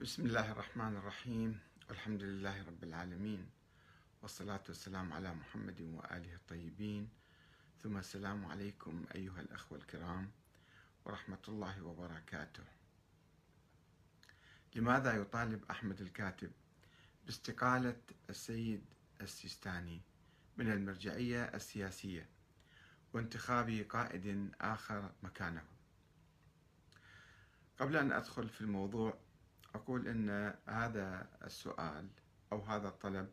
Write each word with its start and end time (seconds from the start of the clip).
بسم 0.00 0.26
الله 0.26 0.52
الرحمن 0.52 0.96
الرحيم. 0.96 1.60
والحمد 1.88 2.22
لله 2.22 2.62
رب 2.66 2.84
العالمين. 2.84 3.50
والصلاة 4.22 4.62
والسلام 4.68 5.12
على 5.12 5.34
محمد 5.34 5.80
وآله 5.80 6.34
الطيبين. 6.34 7.08
ثم 7.82 7.96
السلام 7.96 8.46
عليكم 8.46 9.04
أيها 9.14 9.40
الأخوة 9.40 9.78
الكرام 9.78 10.30
ورحمة 11.04 11.38
الله 11.48 11.82
وبركاته. 11.82 12.64
لماذا 14.74 15.16
يطالب 15.16 15.64
أحمد 15.70 16.00
الكاتب 16.00 16.52
باستقالة 17.26 18.00
السيد 18.30 18.84
السيستاني 19.20 20.00
من 20.56 20.72
المرجعية 20.72 21.44
السياسية 21.44 22.28
وانتخاب 23.12 23.70
قائد 23.70 24.50
آخر 24.60 25.12
مكانه؟ 25.22 25.64
قبل 27.78 27.96
أن 27.96 28.12
أدخل 28.12 28.48
في 28.48 28.60
الموضوع 28.60 29.29
أقول 29.74 30.08
أن 30.08 30.54
هذا 30.66 31.26
السؤال 31.44 32.08
أو 32.52 32.60
هذا 32.62 32.88
الطلب 32.88 33.28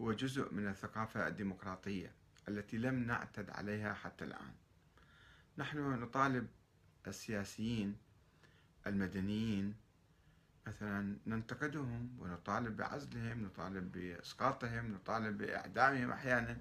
هو 0.00 0.12
جزء 0.12 0.54
من 0.54 0.68
الثقافة 0.68 1.28
الديمقراطية 1.28 2.12
التي 2.48 2.78
لم 2.78 2.94
نعتد 2.94 3.50
عليها 3.50 3.94
حتى 3.94 4.24
الآن. 4.24 4.52
نحن 5.58 5.78
نطالب 5.78 6.48
السياسيين 7.06 7.96
المدنيين 8.86 9.74
مثلا 10.66 11.16
ننتقدهم 11.26 12.16
ونطالب 12.18 12.76
بعزلهم 12.76 13.42
نطالب 13.42 13.92
بإسقاطهم 13.92 14.92
نطالب 14.92 15.38
بإعدامهم 15.38 16.10
أحيانا. 16.10 16.58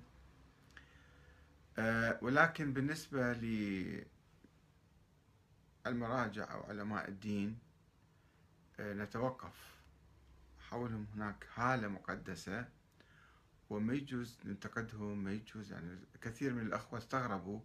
آه، 1.79 2.19
ولكن 2.21 2.73
بالنسبة 2.73 3.33
للمراجع 5.85 6.53
أو 6.53 6.63
علماء 6.63 7.09
الدين 7.09 7.59
نتوقف. 8.79 9.77
حولهم 10.69 11.07
هناك 11.15 11.47
هالة 11.55 11.87
مقدسة 11.87 12.67
وما 13.69 13.93
يجوز 13.93 14.37
ننتقدهم 14.45 15.23
ما 15.23 15.31
يجوز 15.31 15.71
يعني 15.71 15.99
كثير 16.21 16.53
من 16.53 16.61
الأخوة 16.61 16.99
استغربوا 16.99 17.59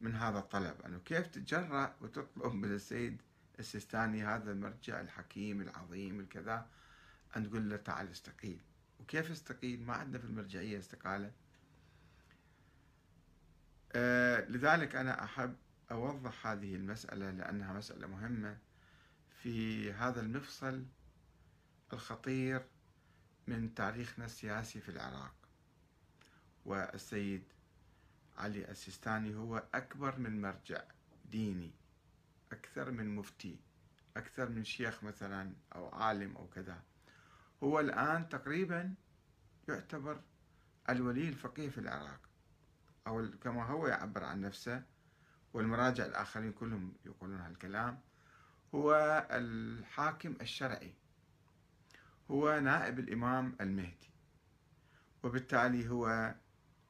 من 0.00 0.14
هذا 0.14 0.38
الطلب 0.38 0.82
أنه 0.86 0.98
كيف 0.98 1.26
تتجرأ 1.26 1.96
وتطلب 2.00 2.54
من 2.54 2.74
السيد 2.74 3.22
السيستاني 3.58 4.24
هذا 4.24 4.52
المرجع 4.52 5.00
الحكيم 5.00 5.60
العظيم 5.60 6.20
الكذا 6.20 6.66
أن 7.36 7.50
تقول 7.50 7.70
له 7.70 7.76
تعال 7.76 8.10
استقيل؟ 8.10 8.60
وكيف 9.00 9.30
استقيل؟ 9.30 9.82
ما 9.82 9.94
عندنا 9.94 10.18
في 10.18 10.24
المرجعية 10.24 10.78
استقالة. 10.78 11.32
آه 13.92 14.48
لذلك 14.48 14.94
أنا 14.94 15.24
أحب 15.24 15.56
أوضح 15.90 16.46
هذه 16.46 16.74
المسألة 16.74 17.30
لأنها 17.30 17.72
مسألة 17.72 18.06
مهمة. 18.06 18.58
في 19.44 19.92
هذا 19.92 20.20
المفصل 20.20 20.84
الخطير 21.92 22.66
من 23.46 23.74
تاريخنا 23.74 24.24
السياسي 24.24 24.80
في 24.80 24.88
العراق. 24.88 25.34
والسيد 26.64 27.42
علي 28.36 28.70
السيستاني 28.70 29.34
هو 29.34 29.62
أكبر 29.74 30.18
من 30.18 30.40
مرجع 30.40 30.82
ديني 31.30 31.72
أكثر 32.52 32.90
من 32.90 33.16
مفتي 33.16 33.60
أكثر 34.16 34.48
من 34.48 34.64
شيخ 34.64 35.04
مثلا 35.04 35.52
أو 35.74 35.88
عالم 35.88 36.36
أو 36.36 36.46
كذا. 36.48 36.82
هو 37.62 37.80
الآن 37.80 38.28
تقريبا 38.28 38.94
يعتبر 39.68 40.20
الولي 40.90 41.28
الفقيه 41.28 41.68
في 41.68 41.78
العراق 41.78 42.20
أو 43.06 43.30
كما 43.42 43.64
هو 43.64 43.86
يعبر 43.86 44.24
عن 44.24 44.40
نفسه 44.40 44.82
والمراجع 45.52 46.06
الآخرين 46.06 46.52
كلهم 46.52 46.94
يقولون 47.04 47.40
هالكلام. 47.40 48.00
هو 48.74 49.26
الحاكم 49.30 50.36
الشرعي. 50.40 50.94
هو 52.30 52.60
نائب 52.60 52.98
الإمام 52.98 53.56
المهدي. 53.60 54.10
وبالتالي 55.22 55.88
هو 55.88 56.34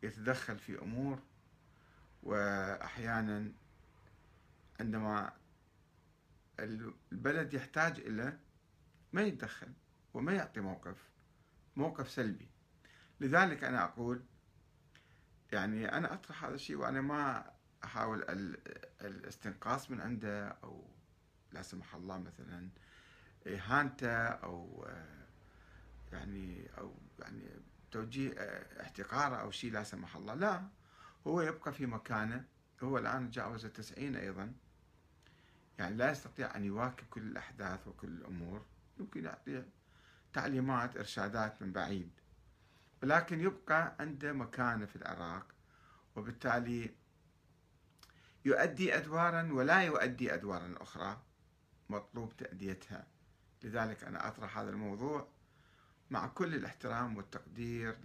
يتدخل 0.03 0.59
في 0.59 0.79
أمور 0.79 1.23
وأحيانا 2.23 3.53
عندما 4.81 5.33
البلد 7.13 7.55
يحتاج 7.55 8.01
إلى 8.01 8.39
ما 9.13 9.23
يتدخل 9.23 9.73
وما 10.15 10.33
يعطي 10.33 10.61
موقف 10.61 11.09
موقف 11.77 12.11
سلبي. 12.11 12.49
لذلك 13.21 13.65
أنا 13.65 13.85
أقول 13.85 14.23
يعني 15.53 15.93
أنا 15.93 16.15
أطرح 16.15 16.45
هذا 16.45 16.55
الشيء 16.55 16.77
وأنا 16.77 17.01
ما 17.01 17.51
أحاول 17.85 18.23
الاستنقاص 19.01 19.91
من 19.91 20.01
عنده 20.01 20.49
أو 20.49 20.85
لا 21.55 21.63
سمح 21.63 21.95
الله 21.95 22.19
مثلا 22.19 22.69
إهانته 23.47 24.17
أو 24.17 24.87
يعني 26.13 26.71
أو 26.79 26.95
يعني 27.19 27.49
توجيه 27.91 28.33
احتقاره 28.81 29.37
أو 29.37 29.51
شيء 29.51 29.73
لا 29.73 29.83
سمح 29.83 30.17
الله. 30.17 30.35
لا 30.35 30.69
هو 31.27 31.41
يبقى 31.41 31.73
في 31.73 31.87
مكانه. 31.87 32.45
هو 32.83 32.99
الآن 32.99 33.31
تجاوز 33.31 33.65
التسعين 33.65 34.17
أيضا. 34.17 34.53
يعني 35.79 35.97
لا 35.97 36.11
يستطيع 36.11 36.57
أن 36.57 36.65
يواكب 36.65 37.07
كل 37.11 37.23
الأحداث 37.23 37.89
وكل 37.89 38.09
الأمور. 38.09 38.65
يمكن 39.01 39.25
يعطي 39.25 39.65
تعليمات 40.33 40.97
إرشادات 40.97 41.63
من 41.63 41.73
بعيد. 41.73 42.11
ولكن 43.03 43.41
يبقى 43.41 43.97
عنده 44.01 44.33
مكانة 44.33 44.87
في 44.87 44.97
العراق 44.97 45.47
وبالتالي 46.17 46.95
يؤدي 48.45 48.97
أدوارا 48.97 49.53
ولا 49.53 49.83
يؤدي 49.83 50.35
أدوارا 50.35 50.75
أخرى. 50.81 51.23
مطلوب 51.91 52.37
تأديتها. 52.37 53.07
لذلك 53.63 54.05
أنا 54.05 54.29
أطرح 54.29 54.59
هذا 54.59 54.71
الموضوع 54.71 55.29
مع 56.11 56.27
كل 56.27 56.55
الاحترام 56.55 57.17
والتقدير 57.17 57.97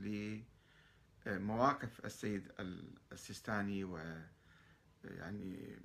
لمواقف 1.25 2.06
السيد 2.06 2.51
السيستاني 3.12 3.84
و 3.84 4.00
يعني 5.03 5.78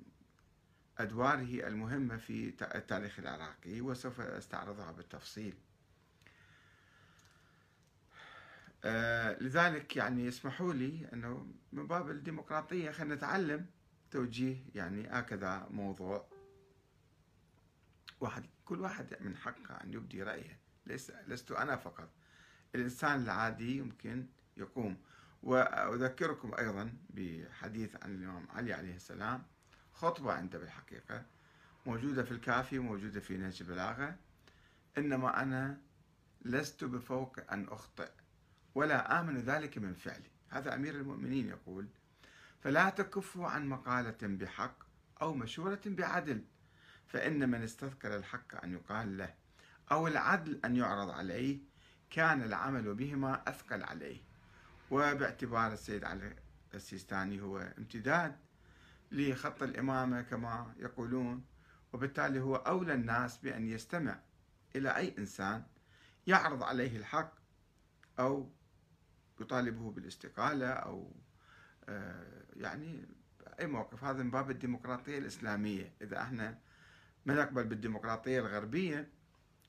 أدواره 0.97 1.67
المهمة 1.67 2.17
في 2.17 2.53
التاريخ 2.75 3.19
العراقي 3.19 3.81
وسوف 3.81 4.21
أستعرضها 4.21 4.91
بالتفصيل. 4.91 5.53
آه، 8.83 9.37
لذلك 9.43 9.95
يعني 9.95 10.25
يسمحوا 10.25 10.73
لي 10.73 11.07
أنه 11.13 11.47
من 11.71 11.87
باب 11.87 12.09
الديمقراطية 12.09 12.91
خلينا 12.91 13.15
نتعلم 13.15 13.65
توجيه 14.11 14.57
يعني 14.75 15.07
هكذا 15.07 15.67
موضوع. 15.71 16.27
واحد 18.19 18.45
كل 18.65 18.81
واحد 18.81 19.17
من 19.21 19.37
حقه 19.37 19.75
أن 19.83 19.93
يبدي 19.93 20.23
رأيه. 20.23 20.59
ليس 20.85 21.11
لست 21.27 21.51
أنا 21.51 21.75
فقط. 21.75 22.09
الإنسان 22.75 23.23
العادي 23.23 23.77
يمكن 23.77 24.27
يقوم. 24.57 24.97
وأذكركم 25.43 26.51
أيضا 26.59 26.93
بحديث 27.09 27.95
عن 28.03 28.15
الإمام 28.15 28.47
علي 28.49 28.73
عليه 28.73 28.95
السلام. 28.95 29.43
خطبة 29.93 30.33
عنده 30.33 30.59
بالحقيقة 30.59 31.25
موجودة 31.85 32.23
في 32.23 32.31
الكافي 32.31 32.79
موجودة 32.79 33.19
في 33.19 33.37
نهج 33.37 33.57
البلاغة. 33.61 34.15
إنما 34.97 35.41
أنا 35.41 35.81
لست 36.41 36.83
بفوق 36.83 37.51
أن 37.51 37.67
أخطئ 37.69 38.11
ولا 38.75 39.19
آمن 39.19 39.37
ذلك 39.37 39.77
من 39.77 39.93
فعلي. 39.93 40.31
هذا 40.49 40.75
أمير 40.75 40.95
المؤمنين 40.95 41.49
يقول 41.49 41.87
فلا 42.61 42.89
تكفوا 42.89 43.47
عن 43.47 43.69
مقالة 43.69 44.17
بحق 44.21 44.83
أو 45.21 45.33
مشورة 45.33 45.81
بعدل. 45.85 46.43
فإن 47.07 47.49
من 47.49 47.63
استذكر 47.63 48.15
الحق 48.15 48.63
أن 48.63 48.73
يقال 48.73 49.17
له 49.17 49.33
أو 49.91 50.07
العدل 50.07 50.59
أن 50.65 50.75
يعرض 50.75 51.09
عليه 51.09 51.59
كان 52.09 52.43
العمل 52.43 52.93
بهما 52.93 53.41
أثقل 53.47 53.83
عليه. 53.83 54.17
وباعتبار 54.91 55.73
السيد 55.73 56.03
علي 56.03 56.35
السيستاني 56.73 57.41
هو 57.41 57.57
امتداد 57.77 58.35
لخط 59.11 59.63
الإمامة 59.63 60.21
كما 60.21 60.73
يقولون 60.77 61.45
وبالتالي 61.93 62.39
هو 62.39 62.55
أولى 62.55 62.93
الناس 62.93 63.37
بأن 63.37 63.67
يستمع 63.67 64.19
إلى 64.75 64.95
أي 64.95 65.17
إنسان 65.17 65.63
يعرض 66.27 66.63
عليه 66.63 66.97
الحق 66.97 67.33
أو 68.19 68.49
يطالبه 69.41 69.91
بالاستقالة 69.91 70.67
أو 70.69 71.11
آه، 71.89 72.43
يعني 72.55 73.05
أي 73.59 73.67
موقف. 73.67 74.03
هذا 74.03 74.23
من 74.23 74.31
باب 74.31 74.51
الديمقراطية 74.51 75.17
الإسلامية. 75.17 75.93
إذا 76.01 76.21
إحنا 76.21 76.57
ما 77.25 77.33
نقبل 77.33 77.63
بالديمقراطية 77.63 78.39
الغربية 78.39 79.07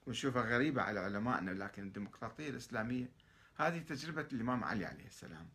ونشوفها 0.06 0.42
غريبة 0.42 0.82
على 0.82 1.00
علمائنا 1.00 1.50
لكن 1.50 1.82
الديمقراطية 1.82 2.50
الإسلامية 2.50 3.10
هذه 3.56 3.78
تجربة 3.78 4.28
الإمام 4.32 4.64
علي 4.64 4.84
عليه 4.84 5.06
السلام. 5.06 5.48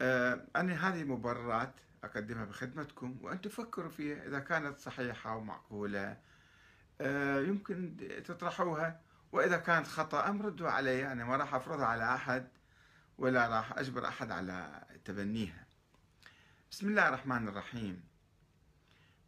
آه، 0.00 0.46
أنا 0.56 0.88
هذه 0.88 1.04
مبررات 1.04 1.74
أقدمها 2.04 2.44
بخدمتكم 2.44 3.18
وأنتم 3.22 3.50
فكروا 3.50 3.90
فيها 3.90 4.26
إذا 4.26 4.38
كانت 4.38 4.78
صحيحة 4.78 5.36
ومعقولة. 5.36 6.16
آه، 7.00 7.40
يمكن 7.40 7.96
تطرحوها 8.24 9.00
وإذا 9.32 9.56
كانت 9.56 9.86
خطأ 9.86 10.30
ردوا 10.30 10.68
علي 10.68 11.12
أنا 11.12 11.24
ما 11.24 11.36
راح 11.36 11.54
أفرضها 11.54 11.86
على 11.86 12.14
أحد 12.14 12.48
ولا 13.18 13.48
راح 13.48 13.78
أجبر 13.78 14.08
أحد 14.08 14.30
على 14.30 14.84
تبنيها. 15.04 15.67
بسم 16.70 16.88
الله 16.88 17.08
الرحمن 17.08 17.48
الرحيم. 17.48 18.02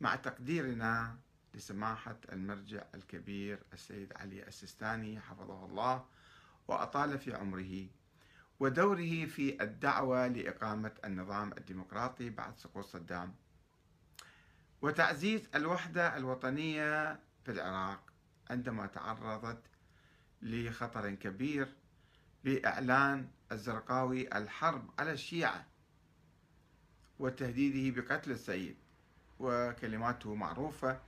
مع 0.01 0.17
تقديرنا 0.17 1.19
لسماحة 1.55 2.17
المرجع 2.33 2.83
الكبير 2.95 3.63
السيد 3.73 4.13
علي 4.17 4.49
السيستاني 4.49 5.21
حفظه 5.21 5.65
الله 5.65 6.05
وأطال 6.69 7.19
في 7.19 7.35
عمره 7.35 7.87
ودوره 8.61 9.27
في 9.27 9.63
الدعوة 9.63 10.27
لإقامة 10.29 10.93
النظام 11.05 11.53
الديمقراطي 11.59 12.31
بعد 12.31 12.59
سقوط 12.59 12.85
صدام 12.85 13.35
وتعزيز 14.83 15.49
الوحدة 15.55 16.17
الوطنية 16.17 17.21
في 17.45 17.51
العراق 17.53 18.13
عندما 18.51 18.87
تعرضت 18.87 19.63
لخطر 20.43 21.15
كبير 21.15 21.77
بإعلان 22.45 23.31
الزرقاوي 23.53 24.37
الحرب 24.39 24.91
على 24.99 25.13
الشيعة. 25.13 25.70
وتهديده 27.21 28.03
بقتل 28.03 28.31
السيد 28.31 28.77
وكلماته 29.39 30.35
معروفة 30.35 31.01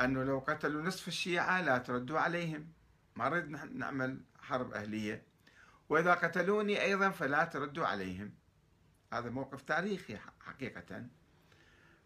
أنه 0.00 0.24
لو 0.24 0.38
قتلوا 0.38 0.82
نصف 0.82 1.08
الشيعة 1.08 1.60
لا 1.60 1.78
تردوا 1.78 2.18
عليهم. 2.18 2.66
ما 3.16 3.28
نريد 3.28 3.48
نعمل 3.74 4.20
حرب 4.40 4.72
أهلية. 4.72 5.22
وإذا 5.88 6.14
قتلوني 6.14 6.82
أيضا 6.82 7.10
فلا 7.10 7.44
تردوا 7.44 7.86
عليهم. 7.86 8.32
هذا 9.12 9.30
موقف 9.30 9.62
تاريخي 9.62 10.16
حقيقة. 10.40 11.06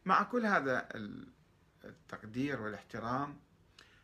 مع 0.05 0.23
كل 0.23 0.47
هذا 0.47 0.89
التقدير 1.85 2.61
والاحترام 2.61 3.37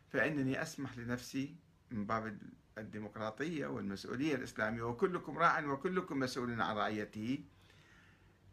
فإنني 0.09 0.61
أسمح 0.61 0.97
لنفسي 0.97 1.55
من 1.91 2.05
باب 2.05 2.37
الديمقراطية 2.77 3.67
والمسؤولية 3.67 4.35
الإسلامية 4.35 4.83
وكلكم 4.83 5.37
راع 5.37 5.65
وكلكم 5.65 6.19
مسؤول 6.19 6.61
عن 6.61 6.75
رعيته. 6.75 7.43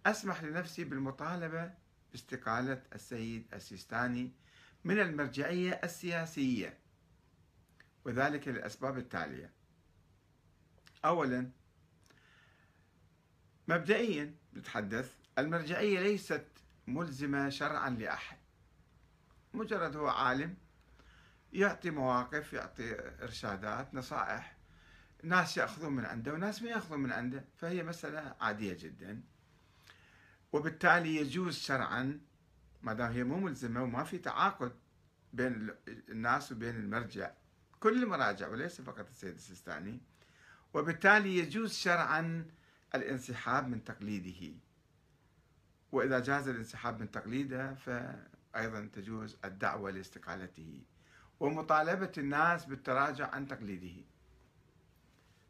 أسمح 0.07 0.43
لنفسي 0.43 0.85
بالمطالبة 0.85 1.71
باستقالة 2.13 2.83
السيد 2.95 3.47
السيستاني 3.55 4.33
من 4.85 5.01
المرجعية 5.01 5.81
السياسية 5.85 6.79
وذلك 8.05 8.49
للأسباب 8.49 8.99
التالية. 8.99 9.51
أولا 11.05 11.51
مبدئيا 13.69 14.35
نتحدث 14.55 15.15
المرجعية 15.39 16.01
ليست 16.01 16.47
ملزمة 16.87 17.49
شرعا 17.49 17.91
لأحد. 17.91 18.39
مجرد 19.55 19.97
هو 19.97 20.09
عالم 20.09 20.57
يعطي 21.53 21.91
مواقف 21.91 22.53
يعطي 22.53 22.95
إرشادات 23.23 23.95
نصائح 23.95 24.57
ناس 25.23 25.57
يأخذون 25.57 25.93
من 25.93 26.05
عنده 26.05 26.33
وناس 26.33 26.63
ما 26.63 26.71
يأخذون 26.71 27.01
من 27.01 27.13
عنده 27.13 27.45
فهي 27.57 27.83
مسألة 27.83 28.37
عادية 28.41 28.77
جدا. 28.81 29.23
وبالتالي 30.53 31.17
يجوز 31.17 31.59
شرعا 31.59 32.21
ما 32.83 32.93
دام 32.93 33.13
هي 33.13 33.25
مو 33.25 33.37
ملزمة 33.37 33.83
وما 33.83 34.05
في 34.05 34.19
تعاقد 34.19 34.73
بين 35.33 35.71
الناس 35.89 36.53
وبين 36.53 36.77
المرجع 36.77 37.31
كل 37.81 38.03
المراجع 38.03 38.49
وليس 38.49 38.81
فقط 38.81 39.09
السيد 39.09 39.35
السيستاني 39.35 40.01
وبالتالي 40.75 41.39
يجوز 41.39 41.73
شرعا 41.75 42.47
الانسحاب 42.95 43.69
من 43.69 43.85
تقليده. 43.85 44.55
وإذا 45.93 46.19
جاز 46.21 46.49
الانسحاب 46.49 47.01
من 47.01 47.11
تقليده 47.11 47.75
فأيضا 47.75 48.89
تجوز 48.93 49.37
الدعوة 49.45 49.91
لاستقالته 49.91 50.83
ومطالبة 51.41 52.13
الناس 52.19 52.65
بالتراجع 52.65 53.31
عن 53.31 53.49
تقليده. 53.49 54.05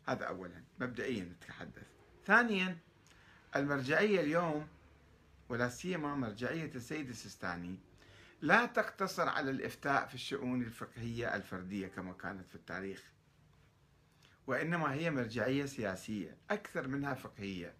هذا 0.08 0.25
أولا 0.25 0.62
مبدئيا 0.81 1.25
نتحدث. 1.25 1.87
ثانيا 2.26 2.78
المرجعية 3.56 4.20
اليوم 4.20 4.69
ولا 5.48 5.68
سيما 5.68 6.14
مرجعية 6.14 6.70
السيد 6.74 7.08
السيستاني 7.08 7.78
لا 8.40 8.66
تقتصر 8.66 9.28
على 9.28 9.50
الإفتاء 9.50 10.06
في 10.06 10.14
الشؤون 10.14 10.62
الفقهية 10.62 11.36
الفردية 11.36 11.86
كما 11.86 12.12
كانت 12.12 12.48
في 12.48 12.54
التاريخ 12.54 13.12
وإنما 14.46 14.92
هي 14.92 15.10
مرجعية 15.10 15.64
سياسية 15.64 16.36
أكثر 16.50 16.88
منها 16.88 17.14
فقهية. 17.14 17.74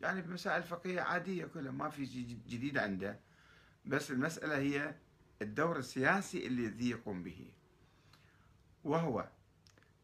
يعني 0.00 0.22
بمسائل 0.22 0.62
فقهية 0.62 1.00
عادية 1.00 1.44
كلها 1.44 1.72
ما 1.72 1.88
في 1.88 2.04
جديد 2.48 2.78
عنده 2.78 3.20
بس 3.86 4.10
المسألة 4.10 4.58
هي 4.58 4.94
الدور 5.42 5.78
السياسي 5.78 6.46
الذي 6.46 6.90
يقوم 6.90 7.22
به. 7.22 7.50
وهو 8.84 9.28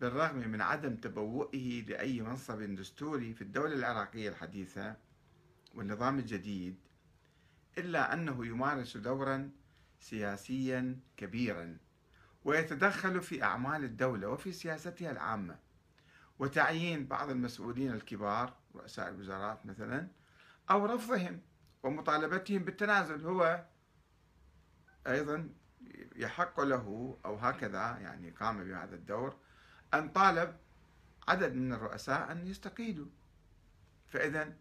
بالرغم 0.01 0.49
من 0.49 0.61
عدم 0.61 0.97
تبوئه 0.97 1.83
لأي 1.83 2.21
منصب 2.21 2.63
دستوري 2.63 3.35
في 3.35 3.43
الدولة 3.43 3.75
العراقية 3.75 4.29
الحديثة 4.29 4.97
والنظام 5.75 6.19
الجديد 6.19 6.77
إلا 7.79 8.13
أنه 8.13 8.47
يمارس 8.47 8.97
دورا 8.97 9.51
سياسيا 10.01 11.01
كبيرا 11.17 11.79
ويتدخل 12.45 13.23
في 13.23 13.43
أعمال 13.43 13.85
الدولة 13.85 14.29
وفي 14.29 14.53
سياستها 14.53 15.11
العامة. 15.11 15.59
وتعيين 16.39 17.07
بعض 17.07 17.31
المسؤولين 17.31 17.93
الكبار 17.93 18.57
رؤساء 18.75 19.09
الوزارات 19.09 19.67
مثلا 19.67 20.09
أو 20.71 20.87
رفضهم 20.87 21.41
ومطالبتهم 21.83 22.65
بالتنازل. 22.65 23.27
هو 23.27 23.67
أيضا 25.07 25.49
يحق 26.17 26.61
له 26.61 27.19
أو 27.25 27.37
هكذا 27.37 27.99
يعني 27.99 28.31
قام 28.31 28.65
بهذا 28.65 28.95
الدور 28.95 29.37
أن 29.95 30.09
طالب 30.09 30.57
عدد 31.29 31.55
من 31.55 31.73
الرؤساء 31.73 32.33
أن 32.33 32.47
يستقيلوا. 32.47 33.07
فإذا 34.09 34.57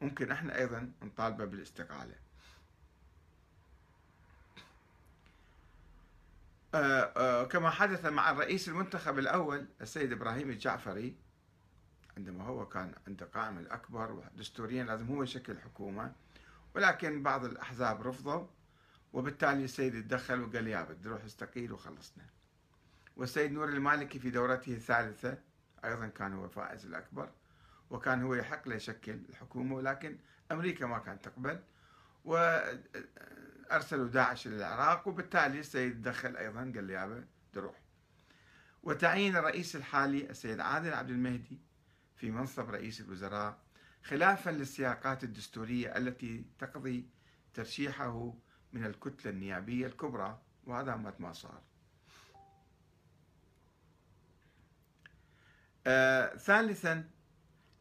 ممكن 0.00 0.30
إحنا 0.30 0.58
أيضا 0.58 0.92
نطالبه 1.02 1.44
بالاستقالة. 1.44 2.14
آه، 6.74 7.12
آه، 7.16 7.44
كما 7.44 7.70
حدث 7.70 8.06
مع 8.06 8.30
الرئيس 8.30 8.68
المنتخب 8.68 9.18
الأول 9.18 9.66
السيد 9.80 10.12
إبراهيم 10.12 10.50
الجعفري 10.50 11.16
عندما 12.16 12.44
هو 12.44 12.68
كان 12.68 12.94
عنده 13.08 13.26
قائم 13.26 13.58
الأكبر 13.58 14.12
ودستوريا 14.12 14.84
لازم 14.84 15.06
هو 15.06 15.22
يشكل 15.22 15.58
حكومة 15.58 16.12
ولكن 16.74 17.22
بعض 17.22 17.44
الأحزاب 17.44 18.02
رفضوا 18.02 18.46
وبالتالي 19.12 19.64
السيد 19.64 19.92
تدخل 19.92 20.40
وقال 20.40 20.66
يا 20.66 20.82
بدي 20.82 21.08
روح 21.08 21.24
استقيل 21.24 21.72
وخلصنا. 21.72 22.24
والسيد 23.16 23.52
نور 23.52 23.68
المالكي 23.68 24.18
في 24.18 24.30
دورته 24.30 24.72
الثالثة 24.74 25.38
أيضا 25.84 26.06
كان 26.06 26.32
هو 26.34 26.48
فائز 26.48 26.86
الأكبر. 26.86 27.30
وكان 27.90 28.22
هو 28.22 28.34
يحق 28.34 28.68
له 28.68 28.74
يشكل 28.74 29.20
الحكومة 29.28 29.76
ولكن 29.76 30.18
أمريكا 30.52 30.86
ما 30.86 30.98
كانت 30.98 31.24
تقبل 31.24 31.60
وأرسلوا 32.24 34.08
داعش 34.08 34.48
للعراق 34.48 35.08
وبالتالي 35.08 35.60
السيد 35.60 36.02
دخل 36.02 36.36
أيضا 36.36 36.60
قال 36.60 36.84
لي 36.84 36.92
يابا 36.92 37.26
تروح. 37.52 37.80
وتعيين 38.82 39.36
الرئيس 39.36 39.76
الحالي 39.76 40.30
السيد 40.30 40.60
عادل 40.60 40.94
عبد 40.94 41.10
المهدي 41.10 41.60
في 42.16 42.30
منصب 42.30 42.70
رئيس 42.70 43.00
الوزراء 43.00 43.58
خلافا 44.02 44.50
للسياقات 44.50 45.24
الدستورية 45.24 45.96
التي 45.96 46.44
تقضي 46.58 47.08
ترشيحه 47.54 48.34
من 48.72 48.84
الكتلة 48.84 49.32
النيابية 49.32 49.86
الكبرى 49.86 50.42
وهذا 50.64 50.96
ما 50.96 51.32
صار. 51.32 51.62
آه 55.86 56.36
ثالثا 56.36 57.10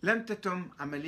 لم 0.04 0.26
تتم 0.26 0.70
عملية 0.80 0.98